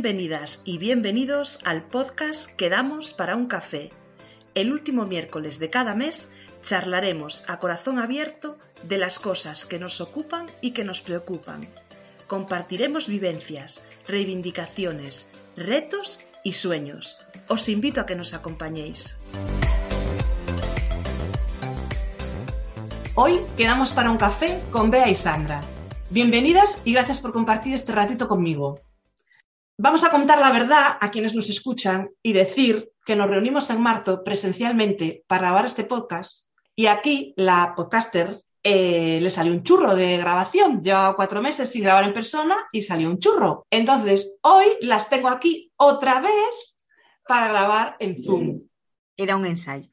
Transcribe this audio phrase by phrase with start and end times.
[0.00, 3.90] Bienvenidas y bienvenidos al podcast Quedamos para un café.
[4.54, 10.00] El último miércoles de cada mes charlaremos a corazón abierto de las cosas que nos
[10.00, 11.68] ocupan y que nos preocupan.
[12.28, 17.18] Compartiremos vivencias, reivindicaciones, retos y sueños.
[17.48, 19.18] Os invito a que nos acompañéis.
[23.16, 25.60] Hoy quedamos para un café con Bea y Sandra.
[26.08, 28.80] Bienvenidas y gracias por compartir este ratito conmigo.
[29.80, 33.80] Vamos a contar la verdad a quienes nos escuchan y decir que nos reunimos en
[33.80, 39.94] marzo presencialmente para grabar este podcast y aquí la podcaster eh, le salió un churro
[39.94, 40.82] de grabación.
[40.82, 43.66] Llevaba cuatro meses sin grabar en persona y salió un churro.
[43.70, 46.74] Entonces, hoy las tengo aquí otra vez
[47.24, 48.62] para grabar en Zoom.
[49.16, 49.88] Era un ensayo.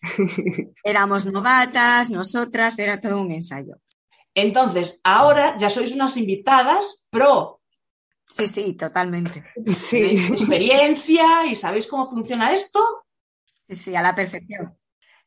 [0.84, 3.78] Éramos novatas, nosotras, era todo un ensayo.
[4.32, 7.57] Entonces, ahora ya sois unas invitadas pro
[8.28, 9.44] Sí, sí, totalmente.
[9.66, 10.16] Sí.
[10.32, 12.80] experiencia y sabéis cómo funciona esto.
[13.66, 14.76] Sí, sí, a la perfección.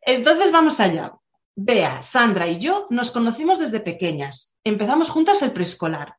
[0.02, 1.14] Entonces vamos allá.
[1.56, 4.56] Bea, Sandra y yo nos conocimos desde pequeñas.
[4.64, 6.16] Empezamos juntas el preescolar.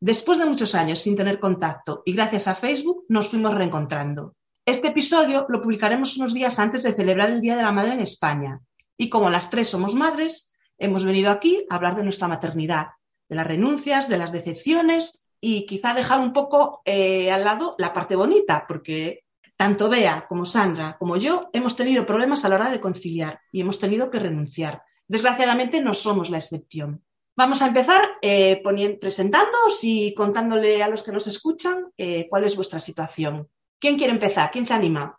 [0.00, 4.34] Después de muchos años sin tener contacto y gracias a Facebook nos fuimos reencontrando.
[4.64, 8.00] Este episodio lo publicaremos unos días antes de celebrar el Día de la Madre en
[8.00, 8.60] España.
[8.96, 12.88] Y como las tres somos madres, hemos venido aquí a hablar de nuestra maternidad,
[13.28, 17.92] de las renuncias, de las decepciones y quizá dejar un poco eh, al lado la
[17.92, 19.24] parte bonita, porque
[19.56, 23.60] tanto Bea como Sandra como yo hemos tenido problemas a la hora de conciliar y
[23.60, 24.82] hemos tenido que renunciar.
[25.06, 27.04] Desgraciadamente no somos la excepción.
[27.36, 28.62] Vamos a empezar eh,
[29.00, 33.48] presentándoos y contándole a los que nos escuchan eh, cuál es vuestra situación.
[33.78, 34.50] ¿Quién quiere empezar?
[34.50, 35.18] ¿Quién se anima?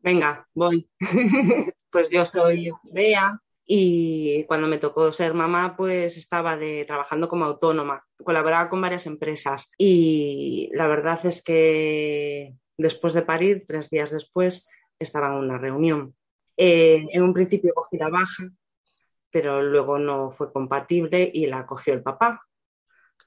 [0.00, 0.88] Venga, voy.
[1.90, 3.40] pues yo soy Bea,
[3.72, 9.06] y cuando me tocó ser mamá, pues estaba de, trabajando como autónoma, colaboraba con varias
[9.06, 14.66] empresas y la verdad es que después de parir, tres días después,
[14.98, 16.16] estaba en una reunión.
[16.56, 18.50] Eh, en un principio cogí la baja,
[19.30, 22.42] pero luego no fue compatible y la cogió el papá.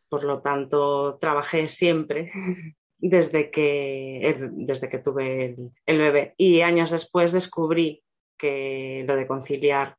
[0.09, 2.31] Por lo tanto, trabajé siempre
[2.97, 6.33] desde que, desde que tuve el, el bebé.
[6.35, 8.03] Y años después descubrí
[8.37, 9.95] que lo de conciliar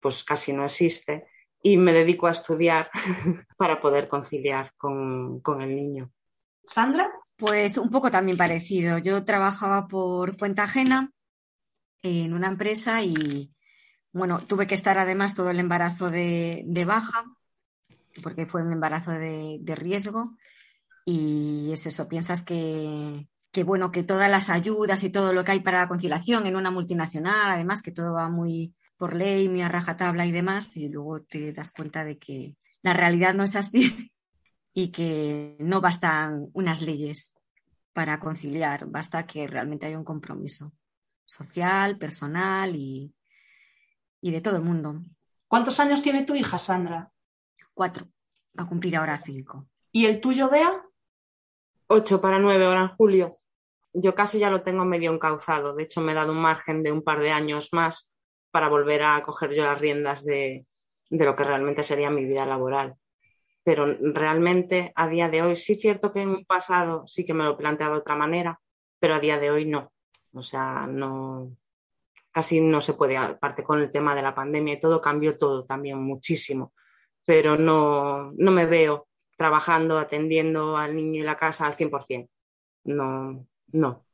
[0.00, 1.26] pues casi no existe
[1.62, 2.90] y me dedico a estudiar
[3.56, 6.12] para poder conciliar con, el niño.
[6.64, 7.10] Sandra.
[7.36, 8.98] Pues un poco también parecido.
[8.98, 11.12] Yo trabajaba por cuenta ajena
[12.02, 13.54] en una empresa y,
[14.12, 17.24] bueno, tuve que estar además todo el embarazo de, baja,
[18.24, 20.36] porque fue un embarazo de, riesgo.
[21.04, 25.52] Y es eso, piensas que, que, bueno, que todas las ayudas y todo lo que
[25.52, 29.66] hay para la conciliación en una multinacional, además que todo va muy, por ley, mi
[29.66, 34.12] rajatabla y demás, y luego te das cuenta de que la realidad no es así
[34.74, 37.34] y que no bastan unas leyes
[37.92, 40.72] para conciliar, basta que realmente haya un compromiso
[41.24, 43.14] social, personal y,
[44.20, 45.02] y de todo el mundo.
[45.46, 47.10] ¿Cuántos años tiene tu hija, Sandra?
[47.74, 48.08] Cuatro,
[48.58, 49.68] va a cumplir ahora cinco.
[49.92, 50.84] ¿Y el tuyo, Bea?
[51.86, 53.36] Ocho para nueve ahora en julio.
[53.92, 55.74] Yo casi ya lo tengo medio encauzado.
[55.74, 58.10] De hecho, me he dado un margen de un par de años más
[58.58, 60.66] para volver a coger yo las riendas de,
[61.10, 62.96] lo que realmente sería mi vida laboral.
[63.62, 67.34] Pero realmente a día de hoy sí es cierto que en un pasado sí que
[67.34, 68.60] me lo planteaba de otra manera,
[68.98, 69.92] pero a día de hoy no.
[70.32, 71.56] O sea, no,
[72.32, 75.64] casi no se puede, aparte con el tema de la pandemia y todo, cambió todo
[75.64, 76.72] también muchísimo.
[77.24, 79.06] Pero no, no me veo
[79.36, 82.28] trabajando, atendiendo al niño y la casa al 100%.
[82.82, 84.07] No, no.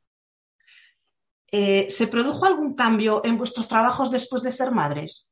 [1.57, 5.31] Eh, ¿Se produjo algún cambio en vuestros trabajos después de ser madres?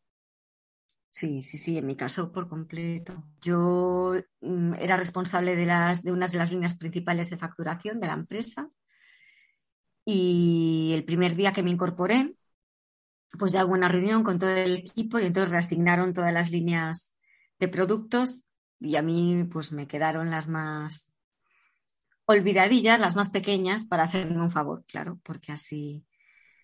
[1.10, 3.26] Sí, sí, sí, en mi caso por completo.
[3.42, 8.08] Yo mm, era responsable de, las, de unas de las líneas principales de facturación de
[8.08, 8.70] la empresa
[10.06, 12.34] y el primer día que me incorporé,
[13.38, 17.18] pues ya hubo una reunión con todo el equipo y entonces reasignaron todas las líneas
[17.60, 18.46] de productos
[18.80, 21.14] y a mí pues me quedaron las más
[22.24, 26.06] olvidadillas, las más pequeñas, para hacerme un favor, claro, porque así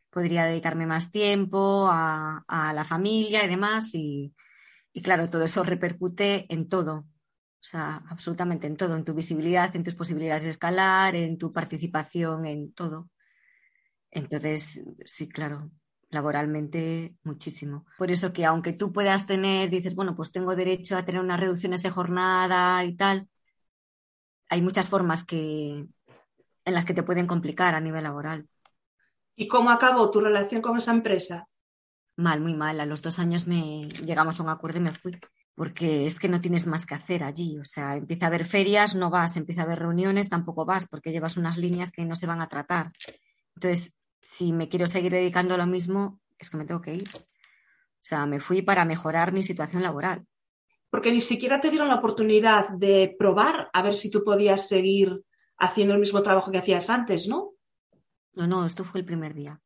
[0.10, 3.94] podría dedicarme más tiempo a, la familia y demás.
[3.96, 4.34] Y,
[4.94, 7.06] y, claro, todo eso repercute en todo.
[7.62, 11.52] O sea, absolutamente en todo, en tu visibilidad, en tus posibilidades de escalar, en tu
[11.52, 13.10] participación, en todo.
[14.12, 15.72] Entonces, sí, claro,
[16.10, 17.86] laboralmente muchísimo.
[17.98, 21.40] Por eso que aunque tú puedas tener, dices, bueno, pues tengo derecho a tener unas
[21.40, 23.28] reducciones de jornada y tal,
[24.50, 25.86] hay muchas formas que,
[26.66, 28.48] en las que te pueden complicar a nivel laboral.
[29.40, 31.48] ¿Y cómo acabó tu relación con esa empresa?
[32.18, 32.78] Mal, muy mal.
[32.82, 35.18] A los dos años me llegamos a un acuerdo y me fui.
[35.56, 37.58] Porque es que no tienes más que hacer allí.
[37.58, 41.14] O sea, empieza a haber ferias, no vas, empieza a haber reuniones, tampoco vas, porque
[41.14, 42.92] llevas unas líneas que no se van a tratar.
[43.56, 47.10] Entonces, si me quiero seguir dedicando a lo mismo, es que me tengo que ir.
[47.16, 50.26] O sea, me fui para mejorar mi situación laboral.
[50.90, 55.24] Porque ni siquiera te dieron la oportunidad de probar a ver si tú podías seguir
[55.58, 57.54] haciendo el mismo trabajo que hacías antes, ¿no?
[58.34, 59.62] No, no, esto fue el primer día.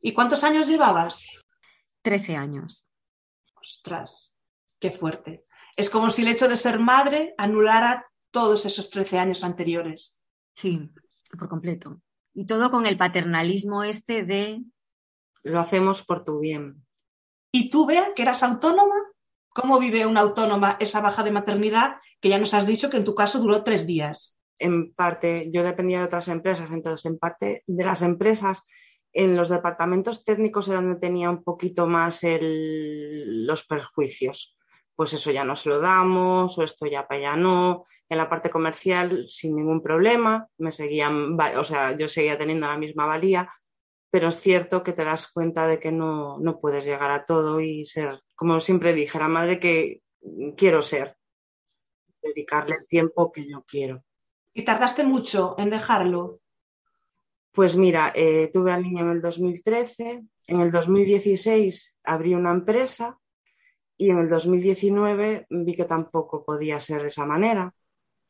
[0.00, 1.26] ¿Y cuántos años llevabas?
[2.02, 2.86] Trece años.
[3.60, 4.34] Ostras,
[4.78, 5.42] qué fuerte.
[5.76, 10.20] Es como si el hecho de ser madre anulara todos esos trece años anteriores.
[10.54, 10.90] Sí,
[11.36, 12.00] por completo.
[12.34, 14.62] Y todo con el paternalismo este de...
[15.42, 16.86] Lo hacemos por tu bien.
[17.50, 18.96] ¿Y tú, Bea, que eras autónoma?
[19.48, 23.04] ¿Cómo vive una autónoma esa baja de maternidad que ya nos has dicho que en
[23.04, 24.37] tu caso duró tres días?
[24.58, 28.62] En parte, yo dependía de otras empresas, entonces en parte de las empresas,
[29.12, 34.58] en los departamentos técnicos era donde tenía un poquito más los perjuicios
[34.98, 37.84] pues eso ya no se lo damos o esto ya para allá no.
[38.08, 42.76] En la parte comercial sin ningún problema, me seguían, o sea, yo seguía teniendo la
[42.76, 43.48] misma valía,
[44.10, 47.60] pero es cierto que te das cuenta de que no, no puedes llegar a todo
[47.60, 50.02] y ser, como siempre dije, la madre que
[50.56, 51.16] quiero ser,
[52.20, 54.02] dedicarle el tiempo que yo quiero.
[54.58, 56.40] ¿Y tardaste mucho en dejarlo?
[57.52, 63.16] Pues mira, eh, tuve al niño en el 2013, en el 2016 abrí una empresa
[63.96, 67.72] y en el 2019 vi que tampoco podía ser de esa manera.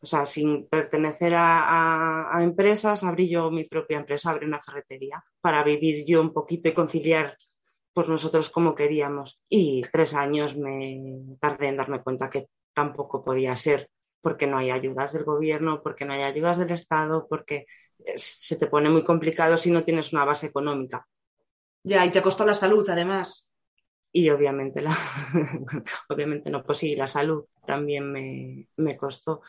[0.03, 5.65] O sea, sin pertenecer a, empresas, abrí yo mi propia empresa, abrí una ferretería para
[5.65, 7.39] vivir yo un poquito y conciliar
[7.95, 9.41] pues nosotros como queríamos.
[9.49, 11.01] Y tres años me
[11.41, 13.89] tardé en darme cuenta que tampoco podía ser
[14.21, 17.67] porque no hay ayudas del gobierno, porque no hay ayudas del Estado, porque
[18.17, 21.07] se te pone muy complicado si no tienes una base económica.
[21.85, 23.51] Ya, y te costó la salud además
[24.13, 24.97] y obviamente, la,
[26.09, 29.43] obviamente no, pues sí, la salud también me, me costó.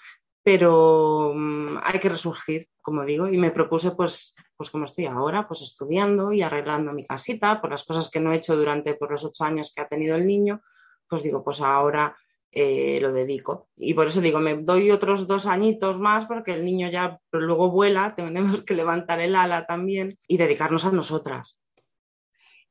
[0.43, 5.47] Pero mm, hay que resurgir, como digo, y me propuse, pues, pues como estoy ahora,
[5.47, 9.11] pues estudiando y arreglando mi casita, por las cosas que no he hecho durante por
[9.11, 10.61] los ocho años que ha tenido el niño,
[11.07, 12.15] pues digo, pues ahora
[12.51, 13.69] eh, lo dedico.
[13.75, 17.69] Y por eso digo, me doy otros dos añitos más porque el niño ya luego
[17.69, 21.57] vuela, tenemos que levantar el ala también y dedicarnos a nosotras.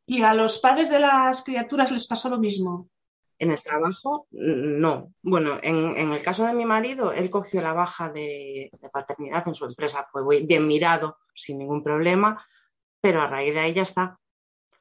[0.06, 2.88] ¿Y a los padres de las criaturas les pasó lo mismo?
[3.38, 5.12] En el trabajo, no.
[5.22, 9.64] Bueno, en, el caso de mi marido, él cogió la baja de, paternidad en su
[9.64, 12.44] empresa, fue bien mirado, sin ningún problema,
[13.00, 14.18] pero a raíz de ahí ya está.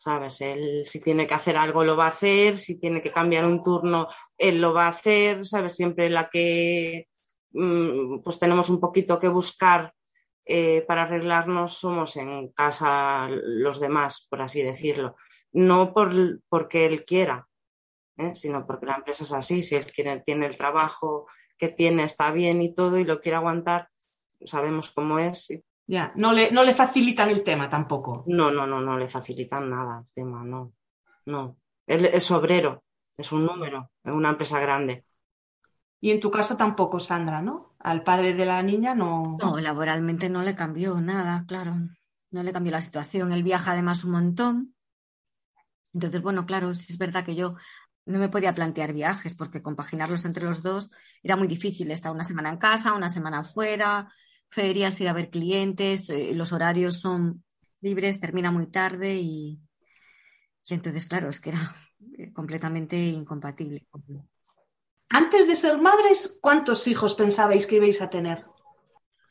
[0.07, 0.39] ¿Sabes?
[0.39, 3.61] Él si tiene que hacer algo lo va a hacer, si tiene que cambiar un
[3.61, 4.07] turno,
[4.37, 5.75] él lo va a hacer, ¿sabes?
[5.75, 7.09] Siempre la que
[7.51, 9.93] mm, pues tenemos un poquito que buscar
[10.45, 15.17] eh, para arreglarnos somos en casa los demás, por así decirlo.
[15.51, 17.45] No por, porque él quiera,
[18.15, 18.33] ¿eh?
[18.33, 19.61] sino porque la empresa es así.
[19.61, 19.91] Si él
[20.25, 23.89] tiene el trabajo que tiene, está bien y todo, y lo quiere aguantar,
[24.45, 25.49] sabemos cómo es.
[25.87, 28.25] Ya, no le, no le facilitan el tema tampoco.
[28.27, 30.73] No, no, no, no le facilitan nada el tema, no.
[31.25, 31.57] No.
[31.85, 32.83] Él es obrero,
[33.15, 35.05] es un número en una empresa grande.
[36.01, 37.75] Y en tu caso tampoco, Sandra, ¿no?
[37.79, 39.37] Al padre de la niña no.
[39.41, 41.75] No, laboralmente no le cambió nada, claro.
[42.31, 43.31] No le cambió la situación.
[43.31, 44.75] Él viaja además un montón.
[45.93, 47.55] Entonces, bueno, claro, sí es verdad que yo
[48.05, 50.91] no me podía plantear viajes porque compaginarlos entre los dos
[51.23, 51.89] era muy difícil.
[51.91, 54.11] Estar una semana en casa, una semana fuera,
[54.49, 57.43] ferias, ir a ver clientes, eh, los horarios son
[57.81, 59.59] libres, termina muy tarde y,
[60.67, 61.75] y entonces, claro, es que era
[62.33, 63.87] completamente incompatible.
[65.09, 68.43] Antes de ser madres, ¿cuántos hijos pensabais que ibais a tener?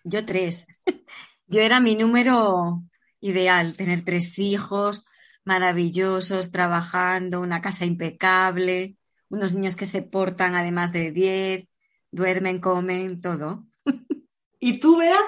[0.05, 0.67] Yo tres.
[1.49, 2.83] Yo era mi número
[3.21, 5.07] ideal, tener tres hijos
[5.45, 8.97] maravillosos, trabajando, una casa impecable,
[9.29, 11.69] unos niños que se portan además de diez,
[12.11, 13.65] duermen, comen, todo.
[14.59, 15.19] ¿Y tú, Bea?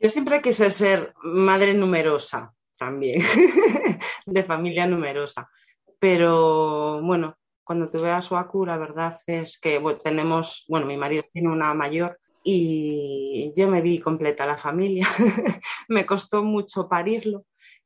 [0.00, 3.20] Yo siempre quise ser madre numerosa también,
[4.26, 5.50] de familia numerosa.
[5.98, 11.50] Pero bueno, cuando tuve a Suaku, la verdad es que tenemos, bueno, mi marido tiene
[11.50, 15.06] una mayor y yo me vi completa la familia.
[15.88, 17.44] me costó mucho parirlo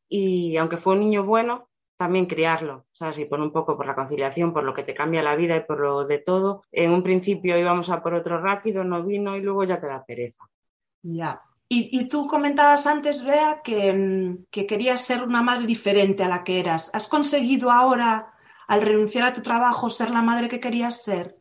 [0.09, 3.19] y aunque fue un niño bueno, también criarlo, ¿sabes?
[3.21, 5.65] Y por un poco por la conciliación, por lo que te cambia la vida y
[5.65, 6.63] por lo de todo.
[6.71, 10.05] En un principio íbamos a por otro rápido, no vino y luego ya te da
[10.05, 10.45] pereza.
[11.03, 11.43] Ya.
[11.75, 16.45] Y, tú comentabas antes, Bea, que, mm, que, querías ser una madre diferente a la
[16.45, 16.91] que eras.
[16.93, 18.35] ¿Has conseguido ahora,
[18.69, 21.39] al renunciar a tu trabajo, ser la madre que querías ser?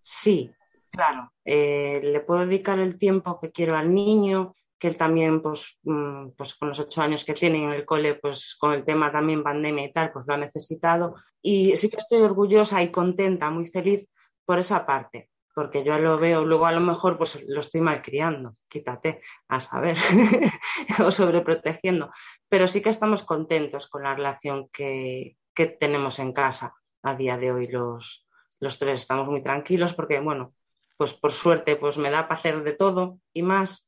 [0.00, 0.50] Sí,
[0.90, 1.32] claro.
[1.44, 6.30] Eh, le puedo dedicar el tiempo que quiero al niño, que él también, pues, mm,
[6.36, 9.44] pues con los ocho años que tiene en el cole, pues con el tema también
[9.44, 11.14] pandemia y tal, pues lo ha necesitado.
[11.40, 14.08] Y sí que estoy orgullosa y contenta, muy feliz
[14.44, 18.56] por esa parte, porque yo lo veo, luego a lo mejor pues lo estoy malcriando,
[18.68, 19.96] quítate, a saber,
[21.04, 22.10] o sobreprotegiendo,
[22.48, 27.36] pero sí que estamos contentos con la relación que, que tenemos en casa a día
[27.36, 28.26] de hoy los,
[28.60, 30.54] los tres, estamos muy tranquilos porque, bueno,
[30.96, 33.86] pues por suerte pues me da para hacer de todo y más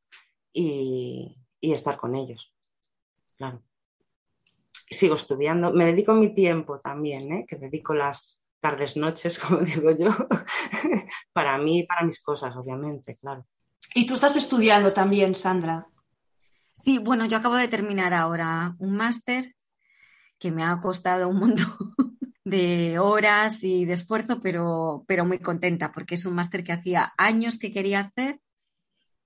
[0.53, 2.53] y, estar con ellos.
[3.37, 3.63] Claro.
[4.91, 7.47] Sigo estudiando, me dedico mi tiempo también, ¿eh?
[7.49, 10.09] que dedico las tardes, noches, como digo yo,
[11.35, 13.47] para mí y para mis cosas, obviamente, claro.
[13.95, 15.87] Y tú estás estudiando también, Sandra.
[16.83, 19.55] Sí, bueno, yo acabo de terminar ahora un máster
[20.39, 21.67] que me ha costado un montón
[22.45, 27.13] de horas y de esfuerzo, pero, pero muy contenta porque es un máster que hacía
[27.19, 28.41] años que quería hacer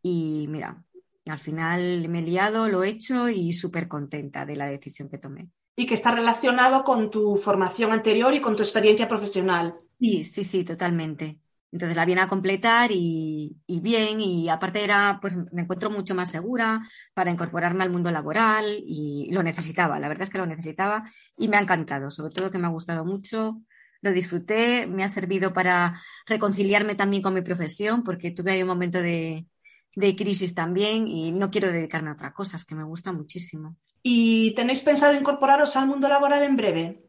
[0.03, 0.85] y mira,
[1.27, 5.19] al final me he liado, lo he hecho y súper contenta de la decisión que
[5.19, 5.51] tomé.
[5.79, 9.77] Y que está relacionado con tu formación anterior y con tu experiencia profesional.
[10.01, 11.39] Sí, sí, sí, totalmente.
[11.71, 16.33] Entonces la viene a completar y, bien, y aparte era, pues me encuentro mucho más
[16.33, 16.81] segura
[17.15, 21.05] para incorporarme al mundo laboral y lo necesitaba, la verdad es que lo necesitaba
[21.37, 23.61] y me ha encantado, sobre todo que me ha gustado mucho,
[24.01, 28.69] lo disfruté, me ha servido para reconciliarme también con mi profesión, porque tuve ahí un
[28.69, 29.47] momento de,
[29.95, 33.77] de crisis también y no quiero dedicarme a otras cosas, que me gusta muchísimo.
[34.03, 37.05] ¿Y tenéis pensado incorporaros al mundo laboral en breve?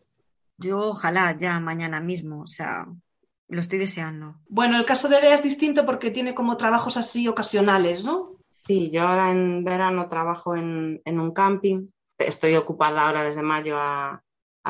[0.58, 2.88] Yo ojalá ya mañana mismo, o sea,
[3.48, 4.36] lo estoy deseando.
[4.48, 8.38] Bueno, el caso de Bea es distinto porque tiene como trabajos así ocasionales, ¿no?
[8.50, 11.88] Sí, yo ahora en verano trabajo en, un camping.
[12.18, 14.24] Estoy ocupada ahora desde mayo a,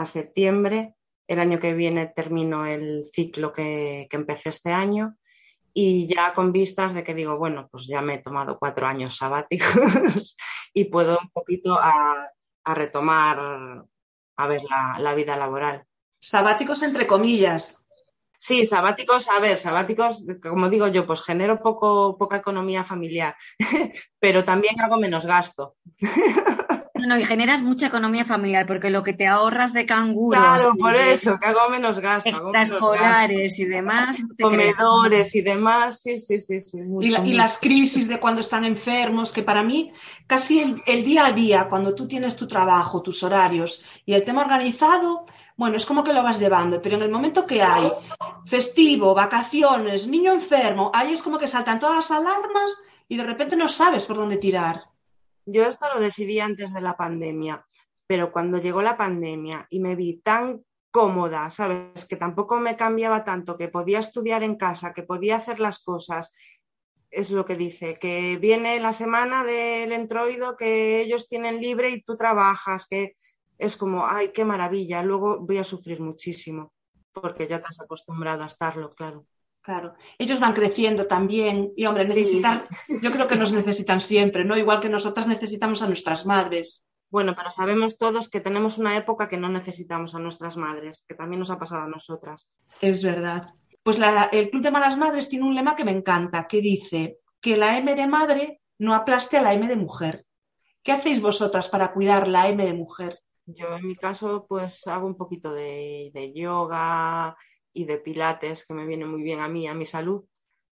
[0.05, 0.95] septiembre.
[1.27, 5.17] El año que viene termino el ciclo que, que empecé este año
[5.81, 9.15] y ya con vistas de que digo, bueno, pues ya me he tomado cuatro años
[9.15, 10.35] sabáticos
[10.73, 12.29] y puedo un poquito a,
[12.65, 13.39] retomar,
[14.35, 14.61] a ver,
[14.99, 15.85] la, vida laboral.
[16.19, 17.83] Sabáticos entre comillas.
[18.37, 23.35] Sí, sabáticos, a ver, sabáticos, como digo yo, pues genero poco, poca economía familiar,
[24.19, 25.77] pero también hago menos gasto.
[27.07, 30.41] No, y generas mucha economía familiar, porque lo que te ahorras de canguros.
[30.41, 32.29] Claro, por eso, que hago menos gasto.
[32.29, 34.17] Extraescolares y demás.
[34.41, 36.61] Comedores y demás, sí, sí, sí.
[36.61, 39.91] sí y, las crisis de cuando están enfermos, que para mí,
[40.27, 44.41] casi el, día a día, cuando tú tienes tu trabajo, tus horarios y el tema
[44.41, 45.25] organizado,
[45.55, 47.89] bueno, es como que lo vas llevando, pero en el momento que hay
[48.45, 52.77] festivo, vacaciones, niño enfermo, ahí es como que saltan todas las alarmas
[53.07, 54.83] y de repente no sabes por dónde tirar.
[55.45, 57.65] Yo esto lo decidí antes de la pandemia,
[58.07, 62.05] pero cuando llegó la pandemia y me vi tan cómoda, ¿sabes?
[62.05, 66.31] Que tampoco me cambiaba tanto, que podía estudiar en casa, que podía hacer las cosas.
[67.11, 72.01] Es lo que dice, que viene la semana del entroido que ellos tienen libre y
[72.01, 73.15] tú trabajas, que
[73.57, 76.73] es como, ay, qué maravilla, luego voy a sufrir muchísimo,
[77.11, 79.25] porque ya te has acostumbrado a estarlo, claro.
[79.61, 82.67] Claro, ellos van creciendo también y, hombre, necesitar,
[83.01, 84.57] yo creo que nos necesitan siempre, ¿no?
[84.57, 86.87] Igual que nosotras necesitamos a nuestras madres.
[87.11, 91.15] Bueno, pero sabemos todos que tenemos una época que no necesitamos a nuestras madres, que
[91.15, 92.49] también nos ha pasado a nosotras.
[92.81, 93.53] Es verdad.
[93.83, 93.99] Pues
[94.31, 97.77] el Club de Malas Madres tiene un lema que me encanta, que dice que la
[97.77, 100.25] M de madre no aplaste a la M de mujer.
[100.83, 103.19] ¿Qué hacéis vosotras para cuidar la M de mujer?
[103.45, 107.35] Yo en mi caso pues hago un poquito de, de yoga,
[107.73, 110.25] y de pilates que me viene muy bien a mí, a mi salud,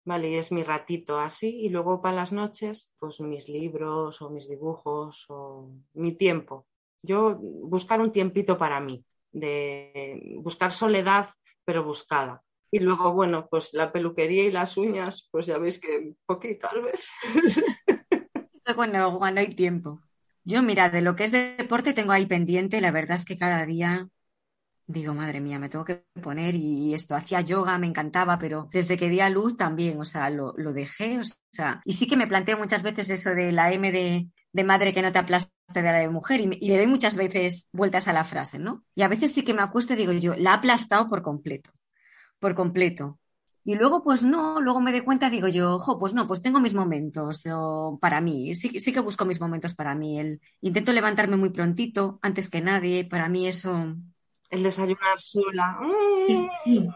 [0.05, 0.31] ¿vale?
[0.31, 4.49] Y es mi ratito así y luego para las noches, pues mis libros o mis
[4.49, 6.67] dibujos o mi tiempo.
[7.03, 11.29] Yo buscar un tiempito para mí, de buscar soledad,
[11.65, 12.43] pero buscada.
[12.71, 16.83] Y luego, bueno, pues la peluquería y las uñas, pues ya veis que poquito tal
[16.83, 17.11] vez.
[18.75, 20.01] Cuando, cuando hay tiempo.
[20.45, 23.67] Yo, mira, de lo que es deporte tengo ahí pendiente, la verdad es que cada
[23.67, 24.09] día
[24.87, 28.97] digo, madre mía, me tengo que poner y esto, hacía yoga, me encantaba, pero desde
[28.97, 31.23] que di a luz también, o sea, lo, dejé, o
[31.53, 34.29] sea, y sí que me planteo muchas veces eso de la M de,
[34.65, 38.09] madre que no te aplaste de la de mujer y, le doy muchas veces vueltas
[38.09, 38.85] a la frase, ¿no?
[38.95, 41.71] Y a veces sí que me acuesto y digo yo, la ha aplastado por completo,
[42.39, 43.19] por completo.
[43.65, 46.59] Y luego, pues no, luego me doy cuenta, digo yo, ojo, pues no, pues tengo
[46.59, 47.45] mis momentos
[48.01, 50.19] para mí, sí, sí que busco mis momentos para mí.
[50.19, 53.97] El, intento levantarme muy prontito, antes que nadie, para mí eso...
[54.53, 55.79] El desayunar sola.
[56.65, 56.87] Sí,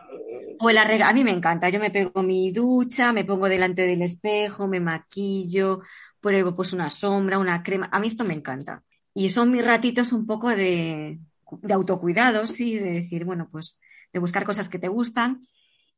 [0.60, 3.82] O el arreglo, a mí me encanta, yo me pego mi ducha, me pongo delante
[3.82, 5.80] del espejo, me maquillo,
[6.20, 8.84] pruebo pues una sombra, una crema, a mí esto me encanta.
[9.12, 11.18] Y son mis ratitos un poco de,
[11.62, 13.80] de autocuidado, sí, de decir, bueno, pues
[14.12, 15.40] de buscar cosas que te gustan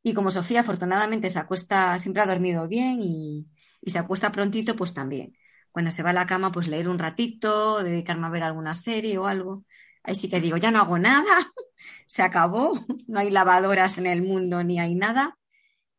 [0.02, 3.46] y como Sofía afortunadamente se acuesta, siempre ha dormido bien y,
[3.86, 5.36] se acuesta prontito, pues también.
[5.70, 9.16] Cuando se va a la cama, pues leer un ratito, dedicarme a ver alguna serie
[9.18, 9.64] o algo.
[10.08, 11.52] Ahí sí que digo, ya no hago nada,
[12.06, 12.72] se acabó,
[13.08, 15.38] no hay lavadoras en el mundo ni hay nada.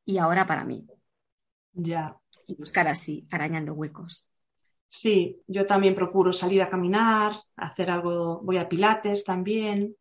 [0.04, 0.88] Y ahora para mí.
[1.74, 2.18] Ya.
[2.48, 4.28] Y buscar así, arañando huecos.
[4.88, 9.96] Sí, yo también procuro salir a caminar, hacer algo, voy a pilates también.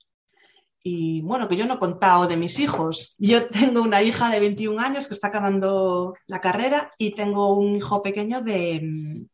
[0.83, 3.15] Y bueno, que yo no he contado de mis hijos.
[3.19, 7.77] Yo tengo una hija de 21 años que está acabando la carrera y tengo un
[7.77, 9.29] hijo pequeño de,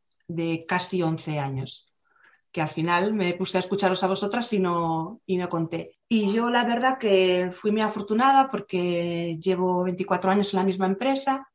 [0.67, 1.94] casi 11 años,
[2.55, 5.99] que al final me puse a escucharos a vosotras y no, y no conté.
[6.09, 10.87] Y yo la verdad que fui muy afortunada porque llevo 24 años en la misma
[10.87, 11.51] empresa,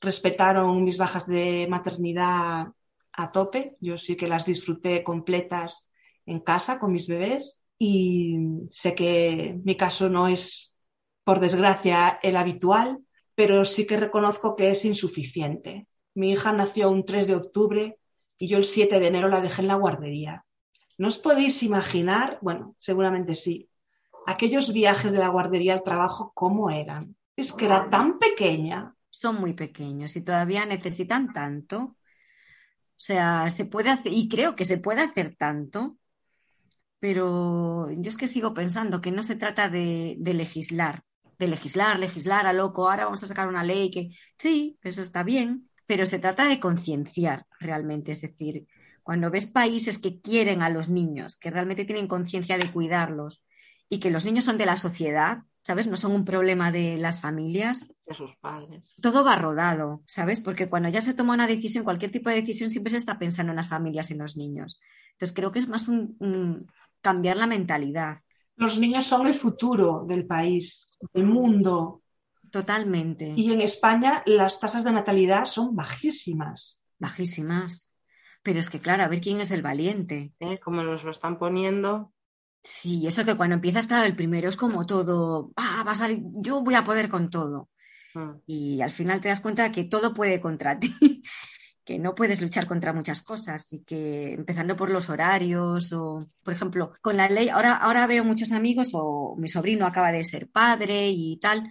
[0.00, 2.68] respetaron mis bajas de maternidad
[3.12, 5.90] a tope, yo sí que las disfruté completas
[6.24, 8.38] en casa con mis bebés y
[8.70, 10.76] sé que mi caso no es,
[11.24, 13.00] por desgracia, el habitual,
[13.34, 15.88] pero sí que reconozco que es insuficiente.
[16.14, 17.98] Mi hija nació un 3 de octubre
[18.38, 20.43] y yo el 7 de enero la dejé en la guardería.
[20.96, 22.38] ¿No os podéis imaginar?
[22.40, 23.68] Bueno, seguramente sí.
[24.26, 27.16] Aquellos viajes de la guardería al trabajo, ¿cómo eran?
[27.36, 28.94] Es que era tan pequeña.
[29.10, 31.78] Son muy pequeños y todavía necesitan tanto.
[31.78, 31.96] O
[32.96, 35.98] sea, se puede hacer, y creo que se puede hacer tanto
[37.04, 41.02] pero yo es que sigo pensando que no se trata de, legislar,
[41.38, 44.08] de legislar, legislar a loco, ahora vamos a sacar una ley que
[44.38, 48.66] sí, eso está bien, pero se trata de concienciar realmente, es decir,
[49.04, 53.44] cuando ves países que quieren a los niños, que realmente tienen conciencia de cuidarlos
[53.88, 55.86] y que los niños son de la sociedad, ¿sabes?
[55.86, 57.92] No son un problema de las familias.
[58.06, 58.96] De sus padres.
[59.02, 60.40] Todo va rodado, ¿sabes?
[60.40, 63.52] Porque cuando ya se toma una decisión, cualquier tipo de decisión, siempre se está pensando
[63.52, 64.80] en las familias y en los niños.
[65.12, 66.66] Entonces creo que es más un,
[67.02, 68.20] cambiar la mentalidad.
[68.56, 72.02] Los niños son el futuro del país, del mundo.
[72.50, 73.34] Totalmente.
[73.36, 76.80] Y en España las tasas de natalidad son bajísimas.
[76.98, 77.90] Bajísimas.
[78.44, 80.32] Pero es que, claro, a ver quién es el valiente.
[80.38, 80.58] ¿Eh?
[80.58, 82.12] Como nos lo están poniendo.
[82.62, 86.22] Sí, eso que cuando empiezas, claro, el primero es como todo, ah, va a salir,
[86.36, 87.68] yo voy a poder con todo.
[88.14, 88.30] Mm.
[88.46, 91.22] Y al final te das cuenta de que todo puede contra ti
[91.84, 96.54] que no puedes luchar contra muchas cosas y que empezando por los horarios o, por
[96.54, 100.48] ejemplo, con la ley, ahora, ahora veo muchos amigos o mi sobrino acaba de ser
[100.48, 101.70] padre y tal,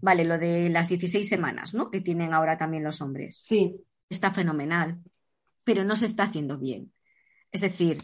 [0.00, 1.90] vale, lo de las 16 semanas, ¿no?
[1.90, 3.42] Que tienen ahora también los hombres.
[3.44, 3.76] Sí.
[4.08, 5.00] Está fenomenal,
[5.64, 6.92] pero no se está haciendo bien.
[7.52, 8.02] Es decir,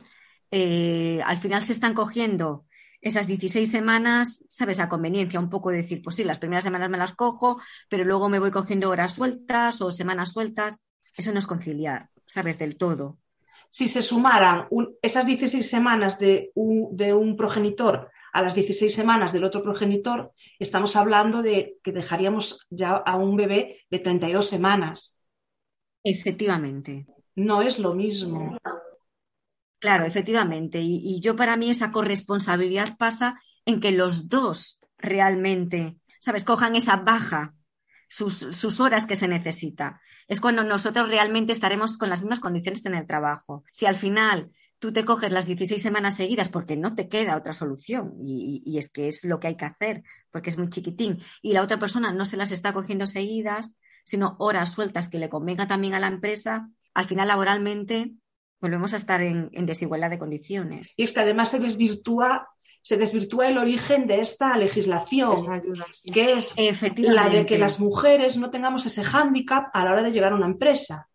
[0.50, 2.66] eh, al final se están cogiendo
[3.00, 4.80] esas 16 semanas, ¿sabes?
[4.80, 8.28] A conveniencia, un poco decir, pues sí, las primeras semanas me las cojo, pero luego
[8.28, 10.80] me voy cogiendo horas sueltas o semanas sueltas.
[11.16, 12.58] Eso no es conciliar, ¿sabes?
[12.58, 13.18] Del todo.
[13.70, 14.68] Si se sumaran
[15.02, 21.42] esas 16 semanas de un, progenitor a las 16 semanas del otro progenitor, estamos hablando
[21.42, 25.18] de que dejaríamos ya a un bebé de 32 semanas.
[26.02, 27.06] Efectivamente.
[27.36, 28.56] No es lo mismo.
[29.78, 30.80] Claro, efectivamente.
[30.80, 36.96] Y, yo para mí esa corresponsabilidad pasa en que los dos realmente, ¿sabes?, cojan esa
[36.96, 37.54] baja,
[38.08, 42.84] sus, sus horas que se necesita es cuando nosotros realmente estaremos con las mismas condiciones
[42.86, 43.64] en el trabajo.
[43.72, 47.52] Si al final tú te coges las 16 semanas seguidas porque no te queda otra
[47.52, 51.52] solución y, es que es lo que hay que hacer porque es muy chiquitín y
[51.52, 55.66] la otra persona no se las está cogiendo seguidas, sino horas sueltas que le convenga
[55.66, 58.12] también a la empresa, al final laboralmente
[58.58, 60.94] volvemos a estar en, en desigualdad de condiciones.
[60.96, 62.48] Y es que además se desvirtúa
[62.80, 65.36] se desvirtúa el origen de esta legislación,
[66.12, 66.54] que es
[66.96, 70.36] la de que las mujeres no tengamos ese hándicap a la hora de llegar a
[70.36, 71.08] una empresa.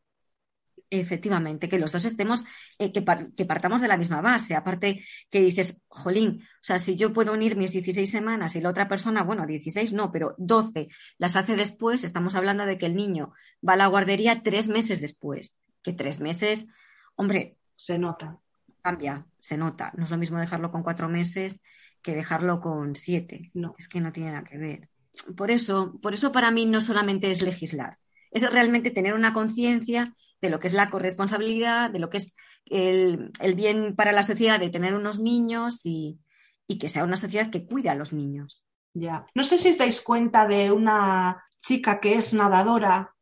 [0.90, 2.44] Efectivamente, que los dos estemos,
[2.78, 3.02] eh, que,
[3.46, 4.54] partamos de la misma base.
[4.54, 8.70] Aparte que dices, jolín, o sea, si yo puedo unir mis 16 semanas y la
[8.70, 12.98] otra persona, bueno, 16 no, pero 12 las hace después, estamos hablando de que el
[12.98, 13.32] niño
[13.66, 15.61] va a la guardería tres meses después.
[15.84, 16.68] Que tres meses,
[17.16, 17.58] hombre.
[17.76, 18.40] Se nota
[18.82, 19.94] cambia, se nota.
[19.96, 21.62] No es lo mismo dejarlo con cuatro meses
[22.02, 23.52] que dejarlo con siete.
[23.54, 24.90] No, es que no tiene nada que ver.
[25.38, 28.00] Por eso, por eso para mí no solamente es legislar,
[28.32, 32.34] es realmente tener una conciencia de lo que es la corresponsabilidad, de lo que es
[32.66, 36.20] el, bien para la sociedad de tener unos niños y,
[36.68, 38.64] y que sea una sociedad que cuide a los niños.
[38.94, 39.28] Ya.
[39.36, 43.14] No sé si os dais cuenta de una chica que es nadadora,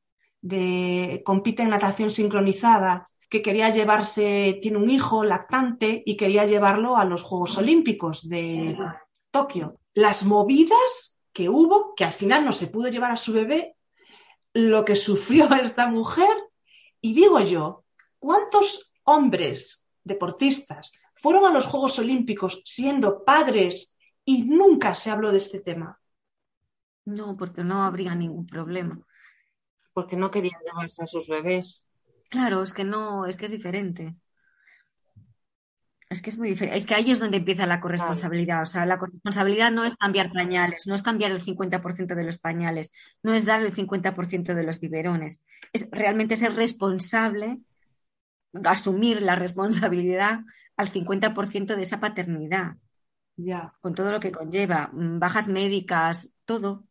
[0.42, 6.98] de, compite en natación sincronizada, que quería llevarse, tiene un hijo lactante y quería llevarlo
[6.98, 8.76] a los Juegos Olímpicos de
[9.32, 9.80] Tokio.
[9.94, 13.76] Las movidas que hubo, que al final no se pudo llevar a su bebé,
[14.54, 16.36] lo que sufrió esta mujer,
[17.02, 17.86] y digo yo,
[18.18, 25.38] ¿cuántos hombres deportistas fueron a los Juegos Olímpicos siendo padres y nunca se habló de
[25.38, 26.00] este tema?
[27.06, 29.00] No, porque no habría ningún problema.
[30.00, 31.84] Porque no querían llevarse a sus bebés.
[32.30, 34.16] Claro, es que no, es que es diferente.
[36.10, 36.78] Es que es muy diferente.
[36.78, 38.62] Es que ahí es donde empieza la corresponsabilidad.
[38.62, 42.38] O sea, la corresponsabilidad no es cambiar pañales, no es cambiar el 50% de los
[42.38, 45.44] pañales, no es dar el 50% de los biberones.
[45.74, 47.60] Es realmente ser responsable,
[48.64, 50.46] asumir la responsabilidad
[50.78, 52.78] al 50% de esa paternidad.
[53.36, 53.74] Ya.
[53.82, 56.86] Con todo lo que conlleva, mm, bajas médicas, todo.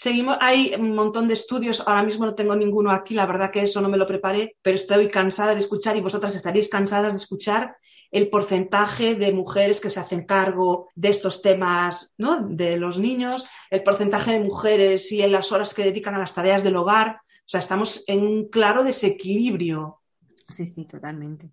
[0.00, 3.62] Seguimos, hay un montón de estudios, ahora mismo no tengo ninguno aquí, la verdad que
[3.62, 7.18] eso no me lo preparé, pero estoy cansada de escuchar y vosotras estaréis cansadas de
[7.18, 7.76] escuchar
[8.12, 12.42] el porcentaje de mujeres que se hacen cargo de estos temas, ¿no?
[12.42, 16.32] De los niños, el porcentaje de mujeres y en las horas que dedican a las
[16.32, 17.16] tareas del hogar.
[17.16, 20.00] O sea, estamos en un claro desequilibrio.
[20.48, 21.50] Sí, sí, totalmente.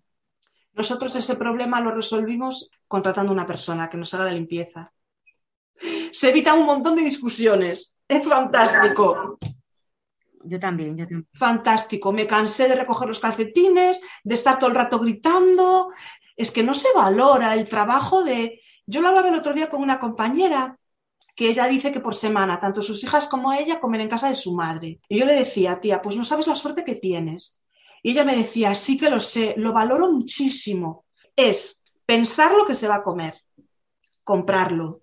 [0.72, 4.92] Nosotros ese problema lo resolvimos contratando una persona que nos haga la limpieza.
[6.12, 7.95] Se evitan un montón de discusiones.
[8.08, 9.38] Es fantástico.
[10.44, 11.28] Yo también, yo también.
[11.32, 12.12] Fantástico.
[12.12, 15.92] Me cansé de recoger los calcetines, de estar todo el rato gritando.
[16.36, 18.60] Es que no se valora el trabajo de.
[18.86, 20.78] Yo lo hablaba el otro día con una compañera
[21.34, 24.34] que ella dice que por semana, tanto sus hijas como ella comen en casa de
[24.36, 25.00] su madre.
[25.08, 27.60] Y yo le decía, tía, pues no sabes la suerte que tienes.
[28.02, 31.04] Y ella me decía, sí que lo sé, lo valoro muchísimo.
[31.34, 33.34] Es pensar lo que se va a comer,
[34.24, 35.02] comprarlo,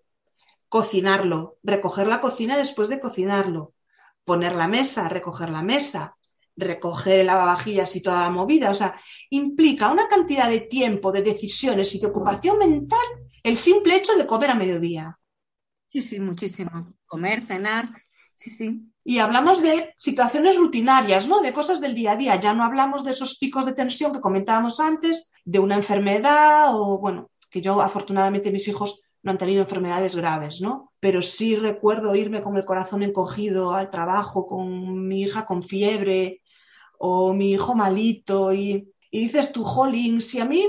[0.74, 3.76] cocinarlo, recoger la cocina después de cocinarlo,
[4.24, 6.18] poner la mesa, recoger la mesa,
[6.56, 8.72] recoger el lavavajillas y toda la movida.
[8.72, 13.06] O sea, implica una cantidad de tiempo, de decisiones y de ocupación mental
[13.44, 15.20] el simple hecho de comer a mediodía.
[15.90, 16.88] Sí, sí, muchísimo.
[17.06, 17.90] Comer, cenar,
[18.36, 18.92] sí, sí.
[19.04, 21.42] Y hablamos de situaciones rutinarias, ¿no?
[21.42, 22.36] De cosas del día a día.
[22.38, 26.98] Ya no hablamos de esos picos de tensión que comentábamos antes, de una enfermedad o,
[26.98, 30.92] bueno, que yo afortunadamente mis hijos no han tenido enfermedades graves, ¿no?
[31.00, 36.42] Pero sí recuerdo irme con el corazón encogido al trabajo, con mi hija con fiebre
[37.00, 40.68] o mi hijo malito y, dices tú, jolín, si a mí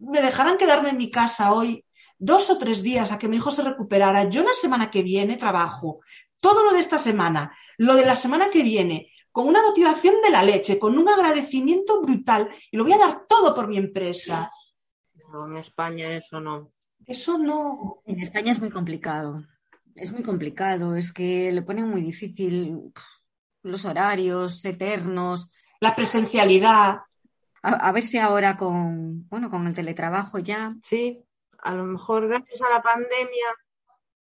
[0.00, 1.84] me dejaran quedarme en mi casa hoy
[2.18, 5.36] dos o tres días a que mi hijo se recuperara, yo la semana que viene
[5.36, 6.00] trabajo
[6.40, 10.30] todo lo de esta semana, lo de la semana que viene, con una motivación de
[10.30, 14.50] la leche, con un agradecimiento brutal y lo voy a dar todo por mi empresa.
[15.46, 16.72] en España eso no.
[17.04, 18.02] Eso no.
[18.06, 19.44] En España es muy complicado.
[19.94, 20.96] Es muy complicado.
[20.96, 22.92] Es que le ponen muy difícil
[23.62, 25.50] los horarios eternos.
[25.80, 27.00] La presencialidad.
[27.62, 30.76] A, ver si ahora con, bueno, con el teletrabajo ya.
[30.82, 31.24] Sí,
[31.58, 33.46] a lo mejor gracias a la pandemia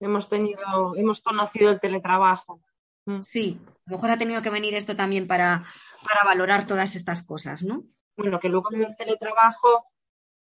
[0.00, 2.62] hemos tenido, hemos conocido el teletrabajo.
[3.04, 3.20] Mm.
[3.20, 5.64] Sí, a lo mejor ha tenido que venir esto también para,
[6.06, 7.84] para valorar todas estas cosas, ¿no?
[8.16, 9.88] Bueno, que luego el teletrabajo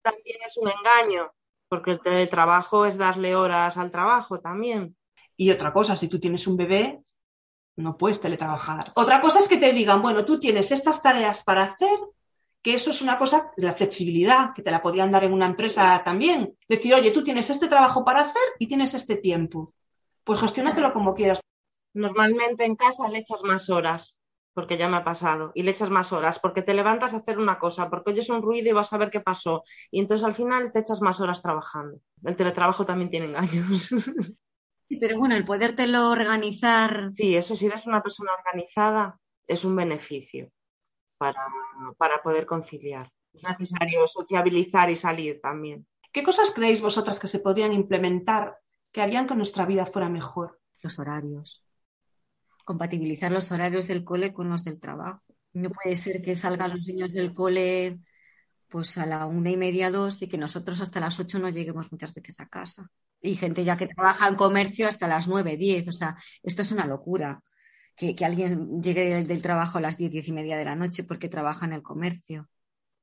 [0.03, 1.33] también es un engaño,
[1.69, 4.97] porque el teletrabajo es darle horas al trabajo también.
[5.37, 7.03] Y otra cosa, si tú tienes un bebé,
[7.77, 8.93] no puedes teletrabajar.
[8.97, 11.99] Otra cosa es que te digan, bueno, tú tienes estas tareas para hacer,
[12.61, 15.47] que eso es una cosa de la flexibilidad, que te la podían dar en una
[15.47, 16.57] empresa también.
[16.69, 19.73] Decir, oye, tú tienes este trabajo para hacer y tienes este tiempo.
[20.25, 21.41] Pues gestiónatelo como quieras.
[21.95, 24.18] Normalmente en casa le echas más horas,
[24.59, 27.39] porque ya me ha pasado, y le echas más horas, porque te levantas a hacer
[27.39, 29.63] una cosa, porque oyes un ruido y vas a ver qué pasó.
[29.89, 32.01] Y entonces al final te echas más horas trabajando.
[32.25, 33.91] El teletrabajo también tiene engaños.
[35.01, 37.13] Pero bueno, el podértelo organizar.
[37.15, 40.51] Sí, eso si eres una persona organizada es un beneficio
[41.19, 41.39] para,
[41.97, 43.13] para poder conciliar.
[43.33, 45.87] Es necesario sociabilizar y salir también.
[46.11, 48.59] ¿Qué cosas creéis vosotras que se podrían implementar
[48.91, 50.59] que harían que nuestra vida fuera mejor?
[50.83, 51.63] Los horarios.
[52.69, 55.35] Compatibilizar los horarios del cole con los del trabajo.
[55.55, 57.99] No puede ser que salgan los niños del cole
[58.69, 61.91] pues a la una y media, dos, y que nosotros hasta las ocho no lleguemos
[61.91, 62.91] muchas veces a casa.
[63.23, 65.89] Y gente ya que trabaja en comercio hasta las nueve, diez.
[65.89, 67.43] O sea, esto es una locura.
[67.97, 71.31] Que, alguien llegue del, trabajo a las diez, diez y media de la noche porque
[71.31, 72.51] trabaja en el comercio.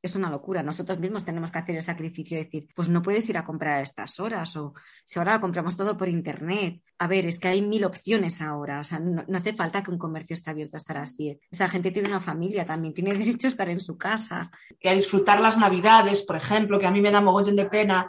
[0.06, 0.62] Es una locura.
[0.62, 3.80] Nosotros mismos tenemos que hacer el sacrificio de decir, pues no puedes ir a comprar
[3.80, 6.80] a estas horas o si ahora compramos todo por internet.
[7.00, 8.82] A ver, es que hay mil opciones ahora.
[8.82, 11.39] O sea, no, hace falta que un comercio esté abierto hasta las diez.
[11.50, 14.52] Esa gente tiene una familia también, tiene derecho a estar en su casa.
[14.80, 18.08] Que a disfrutar las navidades, por ejemplo, que a mí me da mogollón de pena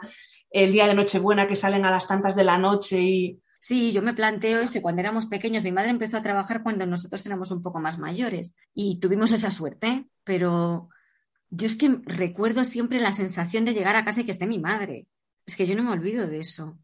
[0.51, 4.01] el día de Nochebuena que salen a las tantas de la noche y Sí, yo
[4.01, 5.63] me planteo esto cuando éramos pequeños.
[5.63, 9.49] Mi madre empezó a trabajar cuando nosotros éramos un poco más mayores y tuvimos esa
[9.51, 10.89] suerte, pero
[11.49, 14.59] yo es que recuerdo siempre la sensación de llegar a casa y que esté mi
[14.59, 15.07] madre.
[15.45, 16.77] Es que yo no me olvido de eso.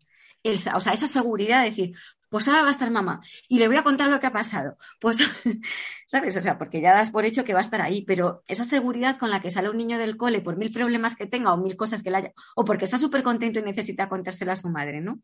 [0.43, 1.95] o sea, esa seguridad de decir,
[2.33, 4.77] pues ahora va a estar mamá y le voy a contar lo que ha pasado.
[4.99, 5.19] Pues,
[6.07, 6.35] ¿sabes?
[6.35, 9.19] O sea, porque ya das por hecho que va a estar ahí, pero esa seguridad
[9.19, 11.75] con la que sale un niño del cole por mil problemas que tenga o mil
[11.75, 15.01] cosas que le haya, o porque está súper contento y necesita contársela a su madre,
[15.01, 15.21] ¿no?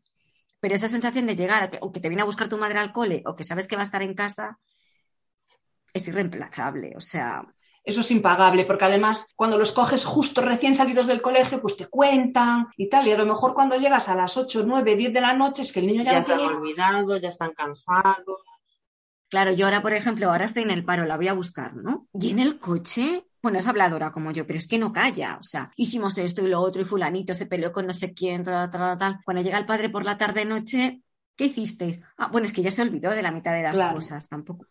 [0.60, 3.22] Pero esa sensación de llegar, o que te viene a buscar tu madre al cole,
[3.26, 4.60] o que sabes que va a estar en casa,
[5.92, 6.92] es irreemplazable.
[6.96, 7.42] O sea,
[7.82, 11.86] eso es impagable, porque además cuando los coges justo recién salidos del colegio, pues te
[11.86, 15.20] cuentan y tal, y a lo mejor cuando llegas a las 8, 9, 10 de
[15.20, 18.42] la noche es que el niño ya, ya se han olvidado, ya están cansados.
[19.28, 22.08] Claro, yo ahora, por ejemplo, ahora estoy en el paro, la voy a buscar, ¿no?
[22.12, 25.38] Y en el coche, bueno, es habladora como yo, pero es que no calla.
[25.38, 28.42] O sea, hicimos esto y lo otro y fulanito se peleó con no sé quién,
[28.42, 29.20] tal, tal, tal.
[29.24, 31.02] Cuando llega el padre por la tarde-noche,
[31.36, 32.00] ¿qué hicisteis?
[32.18, 34.66] Ah, bueno, es que ya se olvidó de la mitad de las cosas, tampoco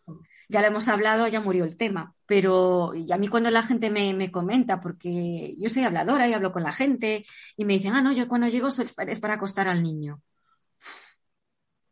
[0.50, 2.14] ya lo hemos hablado, ya murió el tema.
[2.26, 6.52] Pero y a mí cuando la gente me, comenta, porque yo soy habladora y hablo
[6.52, 7.24] con la gente,
[7.56, 10.22] y me dicen, ah, no, yo cuando llego es para acostar al niño.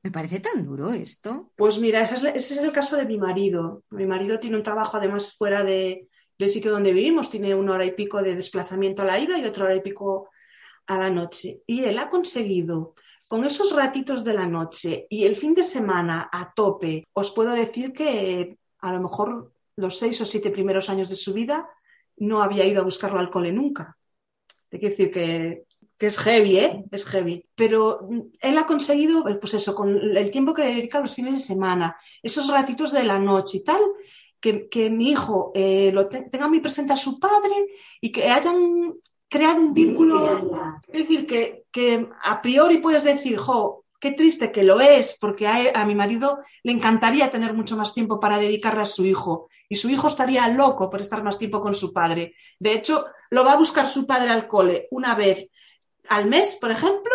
[0.02, 1.52] Me parece tan duro esto.
[1.56, 3.84] Pues mira, ese es, el caso de mi marido.
[3.90, 7.84] Mi marido tiene un trabajo además fuera de, del sitio donde vivimos, tiene una hora
[7.84, 10.30] y pico de desplazamiento a la ida y otra hora y pico
[10.86, 11.62] a la noche.
[11.66, 12.94] Y él ha conseguido
[13.28, 17.52] con esos ratitos de la noche y el fin de semana a tope, os puedo
[17.52, 21.68] decir que a lo mejor los seis o siete primeros años de su vida
[22.16, 23.96] no había ido a buscarlo al cole nunca.
[24.72, 25.64] Hay que decir que,
[25.98, 26.84] es heavy, ¿eh?
[26.90, 27.44] Es heavy.
[27.54, 28.08] Pero
[28.40, 31.96] él ha conseguido, pues eso, con el tiempo que dedica a los fines de semana,
[32.22, 33.82] esos ratitos de la noche y tal,
[34.40, 37.66] que, mi hijo eh, lo tenga muy presente a su padre
[38.00, 38.94] y que hayan
[39.28, 40.72] creado un vínculo.
[40.88, 45.46] Es decir, que, que, a priori puedes decir, jo, qué triste que lo es, porque
[45.46, 49.48] a, mi marido le encantaría tener mucho más tiempo para dedicarle a su hijo.
[49.68, 52.34] Y su hijo estaría loco por estar más tiempo con su padre.
[52.58, 55.48] De hecho, lo va a buscar su padre al cole una vez
[56.08, 57.12] al mes, por ejemplo,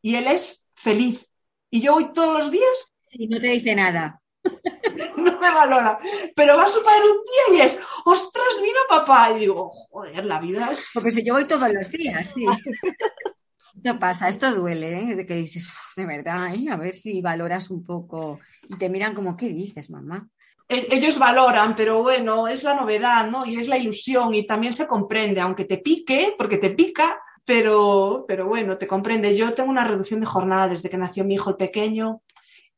[0.00, 1.28] y él es feliz.
[1.70, 2.94] Y yo voy todos los días.
[3.10, 4.21] Y no te dice nada.
[5.16, 5.98] no me valora.
[6.34, 9.32] Pero va su padre un día y es, ostras, vino papá.
[9.32, 10.90] Y digo, joder, la vida es.
[10.94, 12.46] Porque si yo voy todos los días, sí.
[13.74, 15.16] Esto pasa, esto duele, ¿eh?
[15.16, 16.70] de que dices, de verdad, ¿eh?
[16.70, 18.38] a ver si valoras un poco.
[18.68, 20.28] Y te miran como, ¿qué dices, mamá?
[20.68, 23.44] E-, ellos valoran, pero bueno, es la novedad, ¿no?
[23.44, 28.24] Y es la ilusión y también se comprende, aunque te pique, porque te pica, pero,
[28.28, 29.36] pero bueno, te comprende.
[29.36, 32.22] Yo tengo una reducción de jornada desde que nació mi hijo el pequeño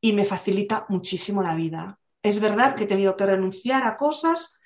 [0.05, 1.99] y me facilita muchísimo la vida.
[2.23, 4.61] Es verdad que he tenido que renunciar a cosas,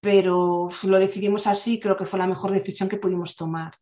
[0.00, 3.74] pero lo decidimos así, creo que fue la mejor decisión que pudimos tomar.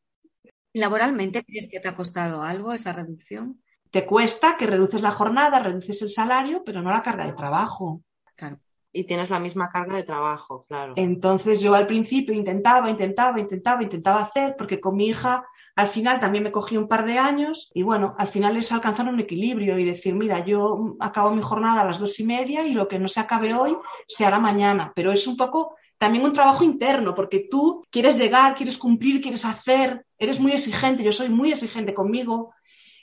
[0.72, 3.62] ¿Laboralmente crees que te ha costado algo esa reducción?
[3.92, 8.02] Te cuesta que reduces la jornada, reduces el salario, pero no la carga de trabajo.
[8.34, 8.58] Claro.
[8.92, 10.94] Y tienes la misma carga de trabajo, claro.
[10.96, 15.44] Entonces yo al principio intentaba, intentaba, intentaba, intentaba hacer, porque con mi hija
[15.76, 19.08] al final también me cogí un par de años y bueno, al final es alcanzar
[19.08, 22.74] un equilibrio y decir, mira, yo acabo mi jornada a las dos y media y
[22.74, 23.76] lo que no se acabe hoy
[24.08, 24.92] se hará mañana.
[24.94, 29.44] Pero es un poco también un trabajo interno, porque tú quieres llegar, quieres cumplir, quieres
[29.44, 32.52] hacer, eres muy exigente, yo soy muy exigente conmigo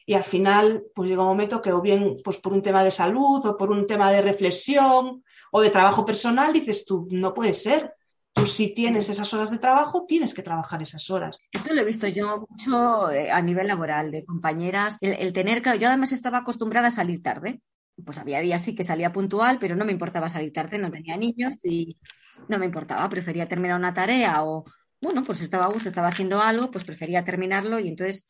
[0.06, 2.92] y al final pues llega un momento que o bien pues por un tema de
[2.92, 7.54] salud o por un tema de reflexión o de trabajo personal dices tú, no puede
[7.54, 7.94] ser,
[8.34, 11.38] tú si tienes esas horas de trabajo, tienes que trabajar esas horas.
[11.52, 15.78] Esto lo he visto yo mucho eh, a nivel laboral, de compañeras, el, tener que,
[15.80, 17.62] yo además estaba acostumbrada a salir tarde,
[18.06, 21.18] pues había días sí que salía puntual, pero no me importaba salir tarde, no tenía
[21.18, 21.98] niños y
[22.48, 24.66] no me importaba, prefería terminar una tarea o,
[25.02, 28.28] bueno, pues estaba a gusto, estaba haciendo algo, pues prefería terminarlo y entonces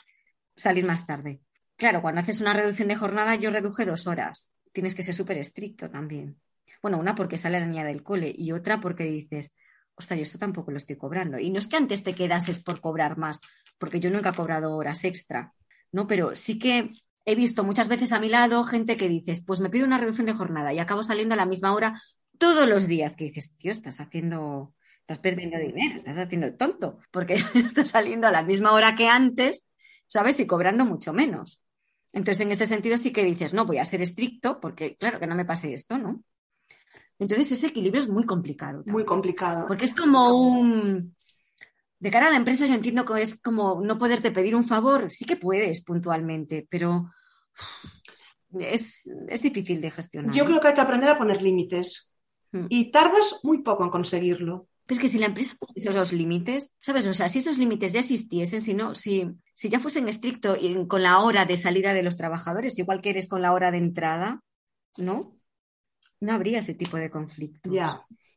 [0.55, 1.41] salir más tarde.
[1.75, 5.37] Claro, cuando haces una reducción de jornada yo reduje dos horas, tienes que ser súper
[5.37, 6.39] estricto también.
[6.81, 9.53] Bueno, una porque sale la niña del cole y otra porque dices,
[9.95, 11.39] ostras, yo esto tampoco lo estoy cobrando.
[11.39, 13.41] Y no es que antes te quedases por cobrar más,
[13.77, 15.53] porque yo nunca he cobrado horas extra,
[15.91, 16.07] ¿no?
[16.07, 16.91] Pero sí que
[17.25, 20.27] he visto muchas veces a mi lado gente que dices, pues me pido una reducción
[20.27, 21.99] de jornada y acabo saliendo a la misma hora
[22.37, 27.33] todos los días, que dices, tío, estás haciendo, estás perdiendo dinero, estás haciendo tonto, porque
[27.55, 29.65] estás saliendo a la misma hora que antes,
[30.07, 30.39] ¿sabes?
[30.39, 31.61] Y cobrando mucho menos.
[32.13, 35.27] Entonces, en este sentido sí que dices, no, voy a ser estricto, porque claro que
[35.27, 36.23] no me pase esto, ¿no?
[37.19, 38.83] Entonces ese equilibrio es muy complicado.
[38.85, 39.67] Muy complicado.
[39.67, 41.15] Porque es como un...
[41.99, 45.09] De cara a la empresa yo entiendo que es como no poderte pedir un favor,
[45.09, 47.09] sí que puedes puntualmente, pero
[48.59, 49.09] es,
[49.41, 50.35] difícil de gestionar.
[50.35, 52.11] Yo creo que hay que aprender a poner límites
[52.51, 52.67] hmm.
[52.69, 54.67] y tardas muy poco en conseguirlo.
[54.85, 57.05] Pero es que si la empresa pusiese esos límites, ¿sabes?
[57.07, 60.55] O sea, si esos límites ya existiesen, si no, si, si ya fuesen estricto
[60.87, 63.79] con la hora de salida de los trabajadores, igual que eres con la hora de
[63.79, 64.41] entrada,
[64.97, 65.36] ¿no?
[66.19, 67.73] No habría ese tipo de conflictos.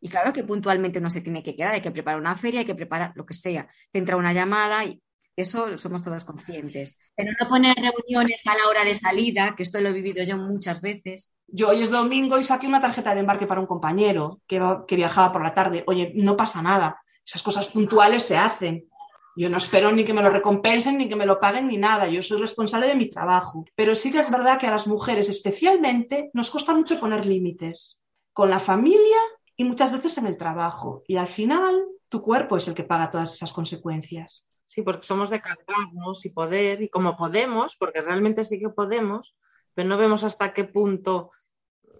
[0.00, 2.66] Y claro que puntualmente uno se tiene que quedar, hay que preparar una feria, hay
[2.66, 3.68] que preparar lo que sea.
[3.92, 5.02] Te entra una llamada y
[5.36, 6.98] eso somos todos conscientes.
[7.14, 10.36] Pero no poner reuniones a la hora de salida, que esto lo he vivido yo
[10.36, 11.32] muchas veces.
[11.46, 14.96] Yo hoy es domingo y saqué una tarjeta de embarque para un compañero que, que
[14.96, 15.84] viajaba por la tarde.
[15.86, 17.00] Oye, no pasa nada.
[17.24, 18.89] Esas cosas puntuales se hacen.
[19.36, 22.08] Yo no espero ni que me lo recompensen, ni que me lo paguen, ni nada.
[22.08, 23.64] Yo soy responsable de mi trabajo.
[23.74, 28.00] Pero sí que es verdad que a las mujeres especialmente nos cuesta mucho poner límites
[28.32, 29.18] con la familia
[29.56, 31.04] y muchas veces en el trabajo.
[31.06, 34.46] Y al final tu cuerpo es el que paga todas esas consecuencias.
[34.66, 39.34] Sí, porque somos de cargarnos y poder, y como podemos, porque realmente sí que podemos,
[39.74, 41.30] pero no vemos hasta qué punto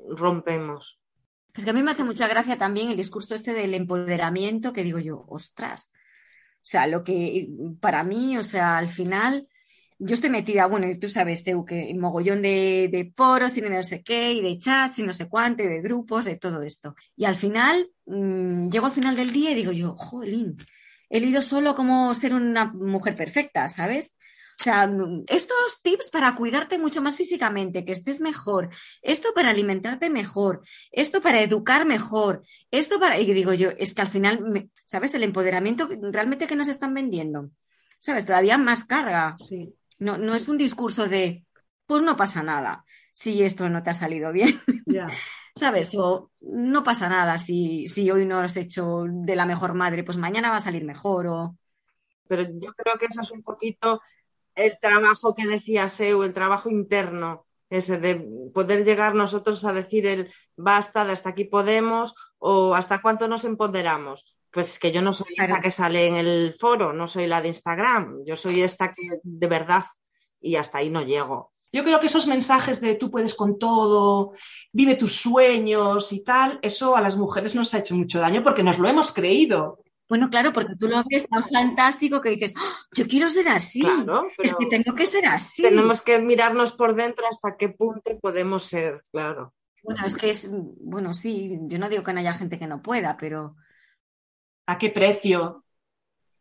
[0.09, 1.01] rompemos.
[1.55, 4.85] Es que a mí me hace mucha gracia también el discurso este del empoderamiento, que
[4.85, 5.93] digo yo, ostras.
[6.63, 7.49] O sea, lo que
[7.81, 9.49] para mí, o sea, al final,
[9.99, 13.71] yo estoy metida, bueno, y tú sabes, Teu, que mogollón de, de foros y de
[13.71, 16.63] no sé qué, y de chats y no sé cuánto, y de grupos, de todo
[16.63, 16.95] esto.
[17.17, 20.57] Y al final, mmm, llego al final del día y digo yo, jolín,
[21.11, 24.17] he leído solo cómo ser una mujer perfecta, ¿sabes?
[24.61, 24.91] O sea,
[25.29, 28.69] estos tips para cuidarte mucho más físicamente, que estés mejor,
[29.01, 30.61] esto para alimentarte mejor,
[30.93, 33.19] esto para educar mejor, esto para...
[33.19, 35.15] Y digo yo, es que al final, ¿sabes?
[35.15, 37.49] El empoderamiento realmente que nos están vendiendo,
[37.99, 38.27] ¿sabes?
[38.27, 39.35] Todavía más carga.
[39.39, 39.75] Sí.
[39.99, 41.47] No, no es un discurso de,
[41.87, 44.61] pues no pasa nada si esto no te ha salido bien.
[44.85, 45.09] Ya.
[45.57, 45.95] ¿Sabes?
[45.95, 50.19] O no pasa nada si, si hoy no has hecho de la mejor madre, pues
[50.19, 51.57] mañana va a salir mejor o...
[52.29, 54.01] Pero yo creo que eso es un poquito
[54.67, 58.17] el trabajo que decía Seu, el trabajo interno, ese de
[58.53, 63.45] poder llegar nosotros a decir el basta, de hasta aquí podemos o hasta cuánto nos
[63.45, 64.37] empoderamos.
[64.51, 67.49] Pues que yo no soy esa que sale en el foro, no soy la de
[67.49, 69.85] Instagram, yo soy esta que de verdad
[70.41, 71.53] y hasta ahí no llego.
[71.73, 74.33] Yo creo que esos mensajes de tú puedes con todo,
[74.73, 78.65] vive tus sueños y tal, eso a las mujeres nos ha hecho mucho daño porque
[78.65, 79.79] nos lo hemos creído.
[80.11, 83.81] Bueno, claro, porque tú lo ves tan fantástico que dices, "Ah, yo quiero ser así,
[83.81, 85.63] Claro, es pero que tengo que ser así.
[85.63, 89.55] tenemos que mirarnos por dentro hasta qué punto podemos ser, claro.
[89.85, 92.83] Bueno, es que es, bueno, sí, yo no digo que no haya gente que no
[92.83, 93.55] pueda, pero
[94.67, 95.65] ¿A qué precio?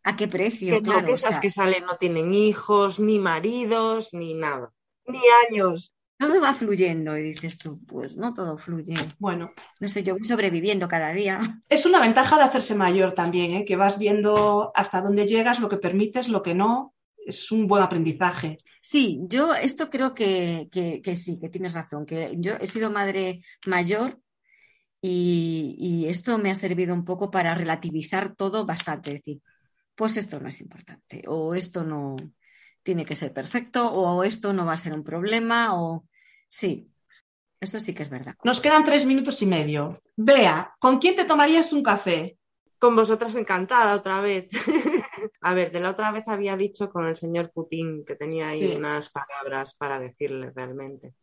[0.04, 0.76] ¿a qué precio?
[0.76, 4.34] Que no, Claro, que o esas sea, que salen no tienen hijos, ni maridos, ni
[4.34, 4.74] nada,
[5.06, 5.94] ni años.
[6.20, 8.96] Todo va fluyendo y dices tú, pues no todo fluye.
[9.20, 11.62] Bueno, No sé, yo voy sobreviviendo cada día.
[11.70, 13.66] es una ventaja de hacerse mayor también, ¿eh?
[13.66, 16.94] que vas viendo hasta dónde llegas, lo que permites, lo que no.
[17.26, 18.58] Es un buen aprendizaje.
[18.82, 22.90] Sí, yo esto creo que, que, que sí, que tienes razón, que yo he sido
[22.92, 24.20] madre mayor
[25.02, 29.42] y, y esto me ha servido un poco para relativizar todo bastante, decir,
[29.96, 32.16] pues esto no es importante, o esto no
[32.84, 36.06] tiene que ser perfecto, o esto no va a ser un problema, o
[36.48, 36.92] sí,
[37.60, 38.36] eso sí que es verdad.
[38.44, 40.02] Nos quedan tres minutos y medio.
[40.16, 42.38] Bea, ¿con quién te tomarías un café?
[42.78, 44.48] Con vosotras encantada otra vez.
[45.42, 48.60] A ver, de la otra vez había dicho con el señor Putin que tenía ahí
[48.62, 48.76] Sí.
[48.78, 51.14] unas palabras para decirle realmente.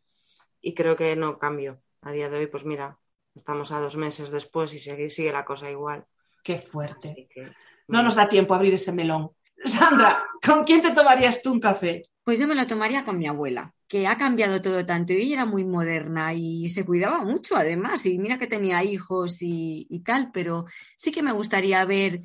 [0.61, 1.81] Y creo que no cambio.
[2.03, 2.99] A día de hoy, pues mira,
[3.35, 6.05] estamos a dos meses después y sigue, sigue la cosa igual.
[6.45, 7.27] Qué fuerte.
[7.33, 7.51] Que,
[7.88, 9.31] No nos da tiempo a abrir ese melón.
[9.64, 12.03] Sandra, ¿con quién te tomarías tú un café?
[12.25, 15.35] Pues yo me lo tomaría con mi abuela, que ha cambiado todo tanto y ella
[15.35, 20.31] era muy moderna y se cuidaba mucho además y mira que tenía hijos y, tal,
[20.33, 20.66] pero
[20.97, 22.23] sí que me gustaría ver,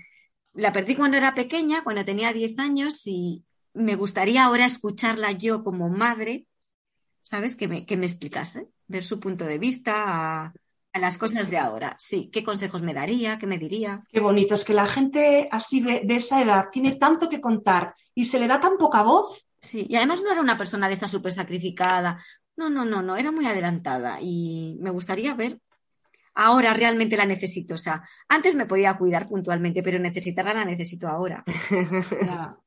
[0.54, 5.64] la perdí cuando era pequeña, cuando tenía 10 años y me gustaría ahora escucharla yo
[5.64, 6.48] como madre,
[7.22, 7.56] ¿sabes?
[7.56, 10.54] Que me, que me explicase, ver su punto de vista
[10.94, 11.96] a las cosas de ahora.
[12.00, 14.04] Sí, qué consejos me daría, qué me diría.
[14.10, 17.96] Qué bonito, es que la gente así de, de esa edad tiene tanto que contar
[18.14, 19.46] y se le da tan poca voz.
[19.60, 22.20] Sí, y además no era una persona de esta súper sacrificada.
[22.56, 25.60] No, no, no, no, era muy adelantada y me gustaría ver.
[26.34, 27.76] Ahora realmente la necesito.
[27.76, 31.44] O sea, antes me podía cuidar puntualmente, pero necesitarla la necesito ahora.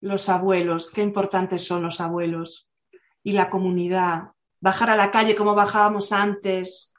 [0.00, 2.66] Los abuelos, qué importantes son los abuelos.
[3.22, 4.30] Y la comunidad.
[4.58, 6.89] Bajar a la calle como bajábamos antes.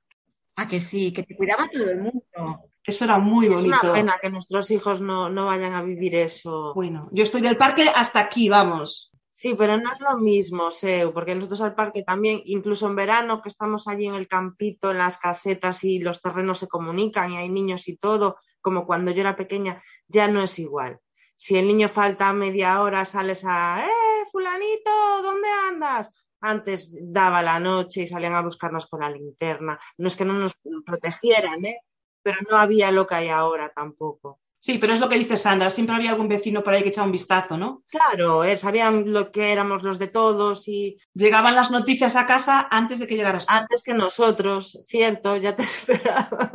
[0.56, 2.72] Ah, que sí, que te cuidaba todo el mundo.
[2.84, 3.94] Eso era muy es una bonito.
[3.94, 6.74] pena que nuestros hijos no, no vayan a vivir eso.
[6.74, 9.12] Bueno, yo estoy del parque hasta aquí, vamos.
[9.36, 13.42] Sí, pero no es lo mismo, Seu, porque nosotros al parque también, incluso en verano,
[13.42, 17.38] que estamos allí en el campito, en las casetas y los terrenos se comunican y
[17.38, 21.00] hay niños y todo, como cuando yo era pequeña, ya no es igual.
[21.38, 24.92] Si el niño falta media hora, sales a, ¡eh, fulanito,
[25.24, 26.12] ¿dónde andas?
[26.42, 29.80] Antes daba la noche y salían a buscarnos con la linterna.
[29.98, 31.82] No es que no nos protegieran, ¿eh?
[32.24, 34.40] pero no había lo que hay ahora tampoco.
[34.60, 37.06] Sí, pero es lo que dice Sandra, siempre había algún vecino por ahí que echaba
[37.08, 37.84] un vistazo, ¿no?
[37.88, 42.68] Claro, eh, sabían lo que éramos los de todos y Llegaban las noticias a casa
[42.70, 43.54] antes de que llegaras tú.
[43.56, 46.52] antes que nosotros, cierto, ya te esperaba.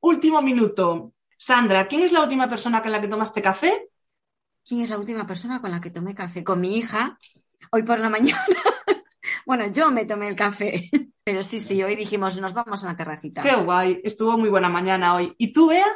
[0.00, 1.14] Último minuto.
[1.36, 3.88] Sandra, ¿quién es la última persona con la que tomaste café?
[4.64, 6.44] ¿Quién es la última persona con la que tomé café?
[6.44, 7.18] Con mi hija,
[7.72, 8.46] hoy por la mañana.
[9.46, 10.90] bueno, yo me tomé el café.
[11.24, 13.42] Pero sí, sí, hoy dijimos, nos vamos a una terracita.
[13.42, 15.32] Qué guay, estuvo muy buena mañana hoy.
[15.38, 15.86] ¿Y tú, Bea?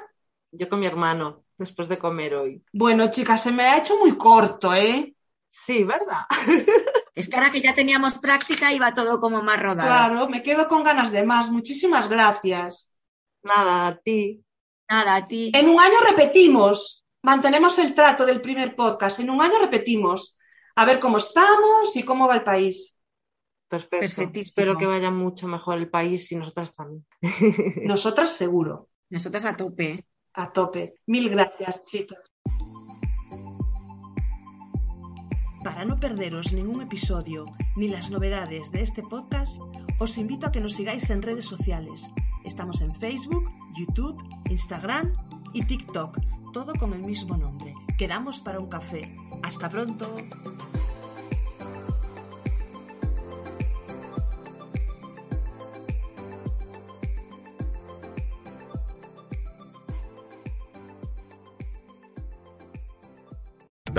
[0.53, 2.65] Yo con mi hermano, después de comer hoy.
[2.73, 5.15] Bueno, chicas, se me ha hecho muy corto, ¿eh?
[5.49, 6.25] Sí, ¿verdad?
[7.13, 9.89] Es que ahora que ya teníamos práctica iba todo como más rodado.
[9.89, 11.51] Claro, me quedo con ganas de más.
[11.51, 12.95] Muchísimas gracias.
[13.43, 14.43] Nada, a ti.
[14.89, 15.51] Nada, a ti.
[15.55, 17.05] En un año repetimos.
[17.23, 19.21] Mantenemos el trato del primer podcast.
[19.21, 20.39] En un año repetimos.
[20.77, 22.97] A ver cómo estamos y cómo va el país.
[23.71, 24.01] Perfecto.
[24.01, 24.43] Perfectísimo.
[24.43, 27.07] Espero que vaya mucho mejor el país y nosotras también.
[27.85, 28.89] Nosotras seguro.
[29.11, 30.05] Nosotras a tope.
[30.35, 30.95] A tope.
[31.07, 32.19] Mil gracias, chicas.
[35.63, 37.47] Para no perderos ningún episodio
[37.77, 39.61] ni las novedades de este podcast,
[40.01, 42.11] os invito a que nos sigáis en redes sociales.
[42.45, 45.13] Estamos en Facebook, YouTube, Instagram
[45.53, 46.19] y TikTok,
[46.53, 47.75] todo con el mismo nombre.
[47.99, 49.15] Quedamos para un café.
[49.45, 50.17] Hasta pronto.